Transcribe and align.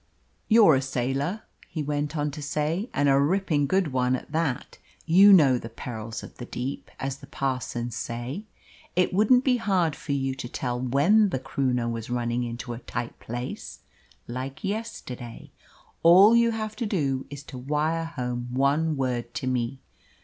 "You're 0.47 0.73
a 0.73 0.81
sailor," 0.81 1.43
he 1.67 1.83
went 1.83 2.17
on 2.17 2.31
to 2.31 2.41
say, 2.41 2.89
"and 2.91 3.07
a 3.07 3.19
ripping 3.19 3.67
good 3.67 3.93
one 3.93 4.15
at 4.15 4.31
that. 4.31 4.79
You 5.05 5.31
know 5.31 5.59
the 5.59 5.69
perils 5.69 6.23
of 6.23 6.37
the 6.39 6.45
deep, 6.45 6.89
as 6.99 7.17
the 7.17 7.27
parsons 7.27 7.95
say. 7.97 8.45
It 8.95 9.13
wouldn't 9.13 9.43
be 9.43 9.57
hard 9.57 9.95
for 9.95 10.13
you 10.13 10.33
to 10.33 10.49
tell 10.49 10.79
when 10.81 11.29
the 11.29 11.37
Croonah 11.37 11.87
was 11.87 12.09
running 12.09 12.43
into 12.43 12.73
a 12.73 12.79
tight 12.79 13.19
place 13.19 13.81
like 14.27 14.63
yesterday. 14.63 15.51
All 16.01 16.35
you 16.35 16.49
have 16.49 16.75
to 16.77 16.87
do 16.87 17.27
is 17.29 17.43
to 17.43 17.59
wire 17.59 18.05
home 18.05 18.47
one 18.53 18.97
word 18.97 19.35
to 19.35 19.45
me. 19.45 19.81